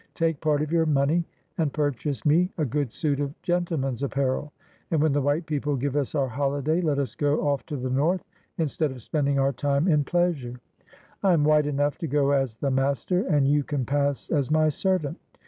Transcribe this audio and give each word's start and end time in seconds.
"Take 0.15 0.41
part 0.41 0.63
of 0.63 0.71
your 0.71 0.87
money 0.87 1.25
and 1.59 1.71
pur 1.71 1.91
chase 1.91 2.25
me 2.25 2.49
a 2.57 2.65
good 2.65 2.91
suit 2.91 3.19
of 3.19 3.39
gentlemen's 3.43 4.01
apparel, 4.01 4.51
and 4.89 4.99
when 4.99 5.11
the 5.13 5.21
white 5.21 5.45
people 5.45 5.75
give 5.75 5.95
us 5.95 6.15
our 6.15 6.27
holiday, 6.29 6.81
let 6.81 6.97
us 6.97 7.13
go 7.13 7.47
off 7.47 7.63
to 7.67 7.77
the 7.77 7.91
North, 7.91 8.23
instead 8.57 8.89
of 8.89 9.03
spending 9.03 9.37
our 9.37 9.53
time 9.53 9.85
in 9.85 9.93
AN 9.93 9.93
AMERICAN 9.93 10.11
BONDMAN. 10.11 10.33
77 10.33 10.55
pleasure. 10.55 11.21
I 11.21 11.33
am 11.33 11.43
white 11.43 11.67
enough 11.67 11.97
to 11.99 12.07
go 12.07 12.31
as 12.31 12.55
the 12.57 12.71
master, 12.71 13.27
and 13.27 13.47
you 13.47 13.61
can 13.63 13.85
pass 13.85 14.31
as 14.31 14.49
my 14.49 14.69
servant." 14.69 15.19